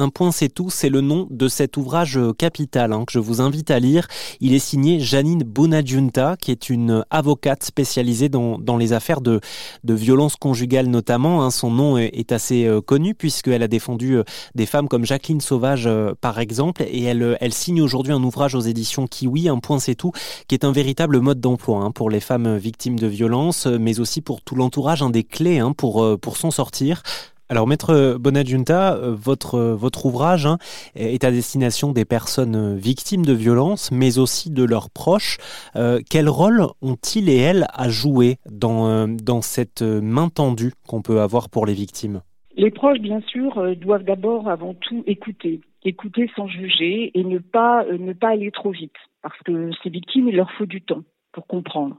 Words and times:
Un 0.00 0.08
point 0.08 0.32
c'est 0.32 0.48
tout, 0.48 0.70
c'est 0.70 0.88
le 0.88 1.02
nom 1.02 1.26
de 1.28 1.46
cet 1.46 1.76
ouvrage 1.76 2.18
capital 2.38 2.94
hein, 2.94 3.04
que 3.06 3.12
je 3.12 3.18
vous 3.18 3.42
invite 3.42 3.70
à 3.70 3.78
lire. 3.78 4.08
Il 4.40 4.54
est 4.54 4.58
signé 4.58 4.98
Janine 4.98 5.42
Bonadjunta, 5.42 6.38
qui 6.40 6.52
est 6.52 6.70
une 6.70 7.04
avocate 7.10 7.62
spécialisée 7.64 8.30
dans, 8.30 8.76
les 8.78 8.94
affaires 8.94 9.20
de, 9.20 9.40
de 9.84 9.92
violence 9.92 10.36
conjugale 10.36 10.86
notamment. 10.86 11.44
Hein. 11.44 11.50
Son 11.50 11.70
nom 11.70 11.98
est 11.98 12.32
assez 12.32 12.64
euh, 12.64 12.80
connu 12.80 13.14
puisqu'elle 13.14 13.62
a 13.62 13.68
défendu 13.68 14.14
euh, 14.14 14.24
des 14.54 14.64
femmes 14.64 14.88
comme 14.88 15.04
Jacqueline 15.04 15.42
Sauvage 15.42 15.86
euh, 15.86 16.14
par 16.18 16.38
exemple. 16.38 16.82
Et 16.88 17.04
elle, 17.04 17.52
signe 17.52 17.82
aujourd'hui 17.82 18.14
un 18.14 18.22
ouvrage 18.22 18.54
aux 18.54 18.60
éditions 18.60 19.06
Kiwi, 19.06 19.50
Un 19.50 19.58
point 19.58 19.80
c'est 19.80 19.96
tout, 19.96 20.12
qui 20.48 20.54
est 20.54 20.64
un 20.64 20.72
véritable 20.72 21.20
mode 21.20 21.40
d'emploi 21.40 21.80
hein, 21.82 21.90
pour 21.90 22.08
les 22.08 22.20
femmes 22.20 22.56
victimes 22.56 22.98
de 22.98 23.06
violence, 23.06 23.66
mais 23.66 24.00
aussi 24.00 24.22
pour 24.22 24.40
tout 24.40 24.54
l'entourage, 24.54 25.02
un 25.02 25.10
des 25.10 25.24
clés 25.24 25.60
pour 25.76 26.36
s'en 26.38 26.50
sortir. 26.50 27.02
Alors, 27.50 27.66
Maître 27.66 28.16
Bonadjunta, 28.16 28.94
euh, 28.94 29.12
votre, 29.12 29.56
euh, 29.56 29.74
votre 29.74 30.06
ouvrage 30.06 30.46
hein, 30.46 30.58
est 30.94 31.24
à 31.24 31.32
destination 31.32 31.90
des 31.90 32.04
personnes 32.04 32.54
euh, 32.54 32.76
victimes 32.76 33.26
de 33.26 33.32
violences, 33.32 33.90
mais 33.90 34.20
aussi 34.20 34.52
de 34.52 34.62
leurs 34.62 34.88
proches. 34.88 35.38
quel 36.08 36.28
rôle 36.28 36.62
ont-ils 36.80 37.28
et 37.28 37.38
elles 37.38 37.66
à 37.74 37.88
jouer 37.88 38.36
dans, 38.48 39.08
dans 39.08 39.42
cette 39.42 39.82
main 39.82 40.28
tendue 40.28 40.72
qu'on 40.86 41.02
peut 41.02 41.20
avoir 41.20 41.50
pour 41.50 41.66
les 41.66 41.72
victimes? 41.72 42.20
Les 42.56 42.70
proches, 42.70 43.00
bien 43.00 43.20
sûr, 43.22 43.76
doivent 43.76 44.04
d'abord, 44.04 44.48
avant 44.48 44.74
tout, 44.74 45.02
écouter. 45.08 45.60
Écouter 45.82 46.30
sans 46.36 46.46
juger 46.46 47.10
et 47.18 47.24
ne 47.24 47.38
pas, 47.38 47.84
ne 47.84 48.12
pas 48.12 48.28
aller 48.28 48.52
trop 48.52 48.70
vite. 48.70 48.94
Parce 49.22 49.38
que 49.44 49.70
ces 49.82 49.90
victimes, 49.90 50.28
il 50.28 50.36
leur 50.36 50.52
faut 50.52 50.66
du 50.66 50.82
temps 50.82 51.02
pour 51.32 51.48
comprendre. 51.48 51.96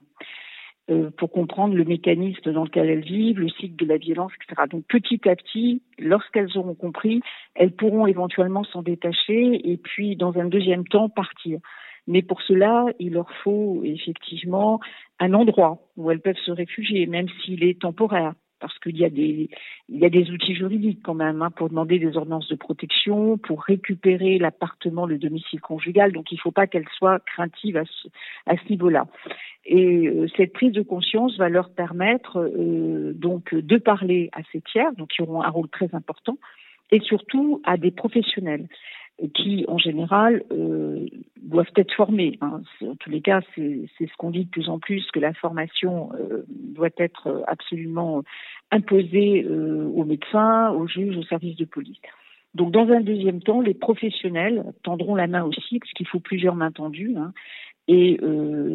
Euh, 0.92 1.10
pour 1.10 1.32
comprendre 1.32 1.74
le 1.74 1.86
mécanisme 1.86 2.52
dans 2.52 2.66
lequel 2.66 2.90
elles 2.90 3.06
vivent, 3.06 3.40
le 3.40 3.48
cycle 3.50 3.78
de 3.78 3.86
la 3.86 3.98
violence, 3.98 4.32
etc. 4.36 4.64
Donc 4.70 4.84
petit 4.88 5.22
à 5.30 5.36
petit, 5.38 5.82
lorsqu'elles 5.98 6.58
auront 6.58 6.76
compris, 6.76 7.22
elles 7.56 7.72
pourront 7.72 8.08
éventuellement 8.08 8.66
s'en 8.66 8.82
détacher 8.82 9.72
et 9.72 9.78
puis 9.78 10.18
dans 10.18 10.38
un 10.38 10.46
deuxième 10.46 10.86
temps 10.86 11.08
partir. 11.08 11.60
Mais 12.08 12.22
pour 12.22 12.42
cela, 12.42 12.88
il 13.00 13.14
leur 13.14 13.32
faut 13.44 13.84
effectivement 13.86 14.82
un 15.20 15.34
endroit 15.34 15.80
où 15.96 16.12
elles 16.12 16.20
peuvent 16.20 16.36
se 16.46 16.52
réfugier, 16.52 17.06
même 17.06 17.28
s'il 17.42 17.64
est 17.64 17.80
temporaire 17.80 18.34
parce 18.62 18.78
qu'il 18.80 18.98
y 18.98 19.04
a 19.04 19.10
des 19.10 19.50
il 19.90 20.00
y 20.00 20.06
a 20.06 20.10
des 20.10 20.32
outils 20.32 20.56
juridiques 20.56 21.02
quand 21.04 21.16
même 21.16 21.42
hein, 21.42 21.52
pour 21.52 21.70
demander 21.70 22.00
des 22.00 22.16
ordonnances 22.16 22.48
de 22.48 22.56
protection, 22.56 23.38
pour 23.38 23.64
récupérer 23.64 24.38
l'appartement, 24.38 25.06
le 25.06 25.18
domicile 25.18 25.60
conjugal. 25.60 26.14
Donc 26.14 26.32
il 26.32 26.36
ne 26.36 26.40
faut 26.42 26.52
pas 26.52 26.68
qu'elles 26.68 26.88
soient 26.98 27.20
craintives 27.20 27.78
à 27.78 27.84
ce, 27.86 28.70
niveau-là. 28.70 29.08
Et 29.66 30.08
euh, 30.08 30.28
cette 30.38 30.54
prise 30.54 30.72
de 30.72 30.82
conscience 30.82 31.38
va 31.38 31.50
leur 31.50 31.72
permettre 31.72 32.38
euh, 32.38 33.12
donc 33.14 33.54
de 33.54 33.78
parler 33.78 34.30
à 34.34 34.42
ces 34.52 34.62
tiers, 34.62 34.94
donc 34.94 35.10
qui 35.10 35.22
auront 35.22 35.42
un 35.42 35.50
rôle 35.50 35.70
très 35.70 35.94
important, 35.94 36.38
et 36.92 37.00
surtout 37.02 37.62
à 37.66 37.78
des 37.78 37.92
professionnels 37.92 38.68
qui, 39.30 39.66
en 39.68 39.78
général, 39.78 40.44
euh, 40.52 41.06
doivent 41.42 41.72
être 41.76 41.94
formés. 41.94 42.38
Hein. 42.42 42.62
En 42.82 42.96
tous 42.96 43.10
les 43.10 43.22
cas, 43.22 43.42
c'est 43.56 43.88
ce 44.00 44.18
qu'on 44.18 44.32
dit 44.32 44.46
de 44.46 44.50
plus 44.50 44.70
en 44.70 44.80
plus, 44.80 45.06
que 45.12 45.20
la 45.20 45.34
formation 45.34 46.10
euh, 46.14 46.44
doit 46.48 46.90
être 46.98 47.44
absolument 47.48 48.24
imposée 48.72 49.46
euh, 49.46 49.88
aux 49.94 50.06
médecins, 50.06 50.72
aux 50.72 50.88
juges, 50.88 51.18
aux 51.18 51.24
services 51.24 51.58
de 51.58 51.66
police. 51.66 52.00
Donc, 52.56 52.72
dans 52.72 52.90
un 52.90 53.00
deuxième 53.00 53.42
temps, 53.42 53.62
les 53.62 53.74
professionnels 53.74 54.66
tendront 54.84 55.16
la 55.16 55.28
main 55.28 55.44
aussi, 55.44 55.80
parce 55.80 55.92
qu'il 55.94 56.08
faut 56.08 56.20
plusieurs 56.20 56.56
mains 56.56 56.72
tendues, 56.72 57.16
hein, 57.16 57.34
et 57.88 58.20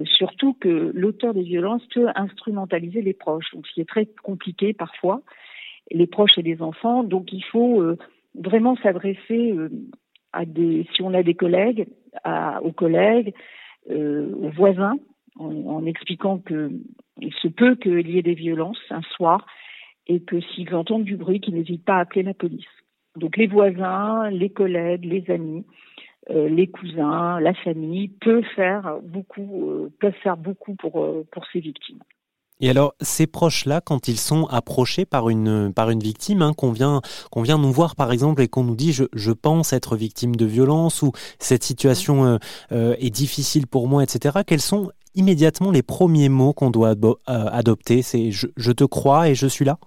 surtout 0.05 0.55
que 0.55 0.91
l'auteur 0.95 1.33
des 1.33 1.43
violences 1.43 1.87
peut 1.95 2.09
instrumentaliser 2.17 3.01
les 3.01 3.15
proches, 3.15 3.47
donc 3.55 3.67
ce 3.67 3.73
qui 3.73 3.81
est 3.81 3.89
très 3.89 4.07
compliqué 4.23 4.75
parfois, 4.75 5.23
les 5.91 6.07
proches 6.07 6.37
et 6.37 6.43
les 6.43 6.61
enfants. 6.61 7.03
Donc, 7.03 7.33
il 7.33 7.45
faut 7.45 7.83
vraiment 8.35 8.77
s'adresser 8.77 9.55
si 10.45 11.03
on 11.03 11.15
a 11.15 11.23
des 11.23 11.35
collègues, 11.35 11.87
aux 12.63 12.73
collègues, 12.73 13.35
euh, 13.91 14.33
aux 14.35 14.51
voisins, 14.51 14.97
en, 15.39 15.85
expliquant 15.85 16.39
que 16.39 16.71
il 17.21 17.33
se 17.35 17.49
peut 17.49 17.77
qu'il 17.77 18.09
y 18.09 18.19
ait 18.19 18.23
des 18.23 18.35
violences 18.35 18.81
un 18.91 19.03
soir 19.03 19.47
et 20.07 20.21
que 20.21 20.41
s'ils 20.41 20.75
entendent 20.75 21.05
du 21.05 21.17
bruit, 21.17 21.41
qu'ils 21.41 21.55
n'hésitent 21.55 21.85
pas 21.85 21.97
à 21.97 22.01
appeler 22.01 22.23
la 22.23 22.35
police. 22.35 22.65
Donc 23.17 23.37
les 23.37 23.47
voisins, 23.47 24.31
les 24.31 24.51
collègues, 24.51 25.05
les 25.05 25.31
amis, 25.31 25.65
euh, 26.31 26.49
les 26.49 26.67
cousins, 26.67 27.39
la 27.41 27.55
famille 27.55 28.09
peuvent 28.09 28.45
faire 28.55 28.99
beaucoup, 29.03 29.71
euh, 29.71 29.93
peuvent 30.01 30.17
faire 30.23 30.37
beaucoup 30.37 30.75
pour 30.75 31.25
pour 31.31 31.47
ces 31.53 31.61
victimes. 31.61 32.03
Et 32.61 32.71
alors, 32.71 32.95
ces 33.03 33.27
proches-là, 33.27 33.83
quand 33.83 34.09
ils 34.09 34.17
sont 34.17 34.47
approchés 34.47 35.05
par 35.05 35.29
une, 35.29 35.73
par 35.75 35.91
une 35.91 36.01
victime, 36.01 36.41
hein, 36.41 36.53
qu'on 36.57 36.73
vient, 36.73 37.03
qu'on 37.31 37.43
vient 37.43 37.59
nous 37.59 37.71
voir 37.71 37.97
par 37.97 38.13
exemple 38.13 38.41
et 38.41 38.49
qu'on 38.49 38.65
nous 38.65 38.77
dit 38.77 38.93
je, 38.93 39.05
je, 39.13 39.33
pense 39.33 39.75
être 39.75 39.95
victime 39.95 40.35
de 40.35 40.47
violence 40.47 41.03
ou 41.03 41.13
cette 41.39 41.63
situation 41.63 42.25
euh, 42.25 42.37
euh, 42.73 42.95
est 42.99 43.11
difficile 43.11 43.67
pour 43.67 43.89
moi, 43.89 44.03
etc., 44.03 44.39
quels 44.47 44.61
sont 44.61 44.91
immédiatement 45.15 45.71
les 45.71 45.83
premiers 45.83 46.31
mots 46.31 46.55
qu'on 46.55 46.71
doit 46.71 46.95
euh, 47.05 47.15
adopter? 47.27 48.01
C'est 48.01 48.31
je, 48.31 48.47
je, 48.57 48.73
te 48.73 48.85
crois 48.85 49.29
et 49.29 49.35
je 49.35 49.47
suis 49.47 49.67
là? 49.67 49.79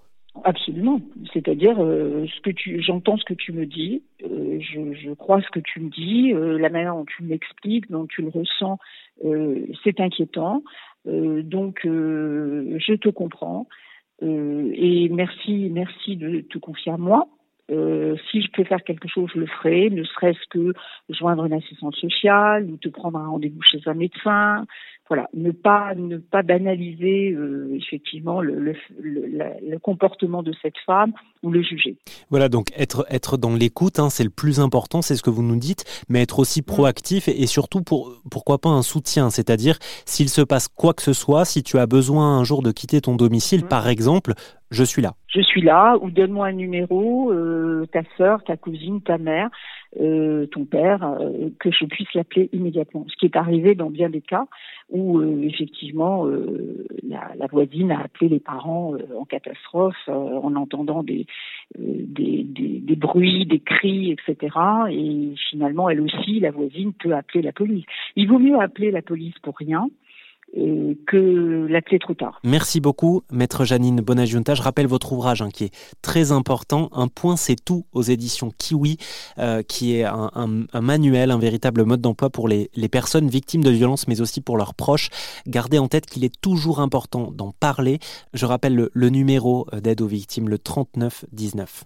Absolument. 0.44 1.02
C'est-à-dire, 1.34 1.76
ce 1.78 2.52
j'entends 2.82 3.18
ce 3.18 3.26
que 3.26 3.34
tu 3.34 3.52
me 3.52 3.66
dis, 3.66 4.04
je, 4.22 4.94
je, 4.94 5.12
crois 5.14 5.42
ce 5.42 5.50
que 5.50 5.60
tu 5.60 5.82
me 5.82 5.90
dis, 5.90 6.32
la 6.34 6.70
manière 6.70 6.96
dont 6.96 7.06
tu 7.06 7.24
m'expliques, 7.24 7.90
dont 7.92 8.06
tu 8.06 8.22
le 8.22 8.30
ressens, 8.30 8.78
c'est 9.84 10.00
inquiétant. 10.00 10.64
Euh, 11.08 11.42
donc, 11.44 11.86
euh, 11.86 12.78
je 12.80 12.94
te 12.94 13.10
comprends. 13.10 13.68
Euh, 14.22 14.72
et 14.74 15.10
merci, 15.10 15.70
merci 15.72 16.18
de 16.18 16.42
te 16.42 16.58
confier 16.58 16.92
à 16.92 16.98
moi. 16.98 17.28
si 18.32 18.42
je 18.42 18.52
peux 18.52 18.64
faire 18.64 18.84
quelque 18.84 19.08
chose, 19.08 19.30
je 19.34 19.40
le 19.40 19.46
ferai, 19.46 19.92
ne 19.92 20.04
serait-ce 20.04 20.46
que 20.50 20.74
joindre 21.10 21.46
une 21.46 21.54
assistante 21.54 21.96
sociale 21.96 22.66
ou 22.66 22.78
te 22.78 22.90
prendre 22.90 23.20
un 23.20 23.28
rendez-vous 23.28 23.62
chez 23.62 23.80
un 23.86 23.94
médecin, 23.94 24.66
voilà, 25.10 25.28
ne 25.34 25.52
pas 25.52 25.96
ne 25.96 26.18
pas 26.18 26.44
banaliser 26.44 27.32
euh, 27.32 27.76
effectivement 27.76 28.42
le, 28.42 28.60
le, 28.60 28.74
le, 29.02 29.80
comportement 29.80 30.44
de 30.44 30.54
cette 30.62 30.78
femme 30.86 31.14
ou 31.42 31.50
le 31.50 31.64
juger. 31.64 31.98
Voilà, 32.30 32.48
donc 32.48 32.68
être 32.78 33.06
être 33.10 33.36
dans 33.36 33.56
l'écoute, 33.56 33.98
hein, 33.98 34.10
c'est 34.12 34.24
le 34.24 34.30
plus 34.30 34.60
important, 34.60 35.02
c'est 35.02 35.16
ce 35.16 35.24
que 35.24 35.32
vous 35.32 35.42
nous 35.42 35.58
dites, 35.58 35.84
mais 36.10 36.22
être 36.22 36.38
aussi 36.38 36.62
proactif 36.62 37.28
et, 37.28 37.48
surtout 37.48 37.82
pour 37.82 38.22
pourquoi 38.30 38.60
pas 38.60 38.70
un 38.70 38.84
soutien, 38.84 39.32
c'est-à-dire 39.32 39.80
s'il 40.06 40.30
se 40.30 40.42
passe 40.42 40.68
quoi 40.68 40.94
que 40.94 41.02
ce 41.02 41.14
soit, 41.14 41.44
si 41.44 41.64
tu 41.64 41.80
as 41.80 41.88
besoin 41.88 42.38
un 42.38 42.44
jour 42.44 42.62
de 42.62 42.72
quitter 42.72 43.02
ton 43.02 43.16
domicile, 43.16 43.66
par 43.66 43.88
exemple, 43.90 44.34
je 44.70 44.84
suis 44.84 45.02
là. 45.02 45.16
Je 45.28 45.42
suis 45.42 45.62
là, 45.62 45.98
ou 46.02 46.12
donne-moi 46.12 46.48
un 46.48 46.52
numéro, 46.52 47.32
euh, 47.32 47.88
ta 47.92 48.02
sœur, 48.18 48.44
ta 48.44 48.58
cousine, 48.58 49.02
ta 49.02 49.18
mère, 49.18 49.50
euh, 50.00 50.46
ton 50.46 50.66
père, 50.66 51.04
euh, 51.04 51.50
que 51.60 51.72
je 51.72 51.86
puisse 51.86 52.14
l'appeler 52.14 52.50
immédiatement. 52.54 53.06
Ce 53.10 53.16
qui 53.16 53.26
est 53.26 53.36
arrivé 53.36 53.74
dans 53.74 53.90
bien 53.90 54.10
des 54.10 54.22
cas 54.22 54.46
où 54.90 55.20
euh, 55.20 55.42
effectivement 55.44 56.26
la, 57.08 57.32
la, 57.36 57.48
voisine 57.48 57.92
a 57.92 58.02
appelé 58.02 58.30
les 58.30 58.40
parents 58.40 58.94
en 59.16 59.26
catastrophe 59.26 60.08
en 60.08 60.56
entendant 60.56 61.02
des 61.04 61.26
des, 61.78 62.44
des, 62.44 62.80
des, 62.80 62.96
bruits, 62.96 63.46
des 63.46 63.60
cris, 63.60 64.12
etc. 64.12 64.56
Et 64.92 65.34
finalement, 65.50 65.90
elle 65.90 66.02
aussi, 66.02 66.40
la 66.40 66.52
voisine, 66.52 66.94
peut 66.94 67.14
appeler 67.14 67.42
la 67.42 67.52
police. 67.52 67.86
Il 68.16 68.28
vaut 68.28 68.40
mieux 68.40 68.60
appeler 68.60 68.92
la 68.92 69.02
police 69.02 69.38
pour 69.44 69.56
rien 69.58 69.90
que 71.08 71.68
l'appeler 71.70 72.00
trop 72.00 72.14
tard. 72.14 72.40
Merci 72.44 72.80
beaucoup, 72.80 73.24
maître 73.32 73.66
Janine 73.66 74.02
Bonajunta. 74.02 74.56
Je 74.56 74.62
rappelle 74.62 74.88
votre 74.88 75.14
ouvrage 75.14 75.42
hein, 75.42 75.50
qui 75.50 75.66
est 75.66 75.74
très 76.02 76.32
important. 76.32 76.90
Un 76.92 77.08
point, 77.08 77.36
c'est 77.36 77.56
tout 77.56 77.86
aux 77.94 78.02
éditions 78.02 78.52
Kiwi, 78.58 78.98
euh, 79.38 79.62
qui 79.64 79.96
est 79.96 80.06
un, 80.06 80.70
manuel, 80.82 81.32
un 81.32 81.40
véritable 81.40 81.84
mode 81.84 82.02
d'emploi 82.02 82.30
pour 82.30 82.48
les, 82.48 82.70
personnes 82.92 83.30
victimes 83.30 83.64
de 83.64 83.70
violences, 83.70 84.08
mais 84.08 84.20
aussi 84.20 84.42
pour 84.42 84.58
leurs 84.58 84.74
proches. 84.74 85.10
Gardez 85.48 85.78
en 85.78 85.88
tête 85.88 86.06
qu'il 86.06 86.24
est 86.26 86.42
toujours 86.42 86.80
important 86.80 87.32
d'en 87.32 87.52
parler. 87.52 88.00
Je 88.34 88.46
rappelle 88.46 88.76
le, 88.76 88.90
le 88.94 89.10
numéro 89.10 89.68
d'aide 89.74 90.02
aux 90.02 90.08
victimes, 90.08 90.50
le 90.50 90.58
3919. 90.58 91.86